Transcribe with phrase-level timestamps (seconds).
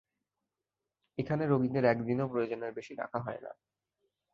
[1.17, 3.51] এখানে রোগীদের একদিনও প্রয়োজনের বেশি রাখা হয় না।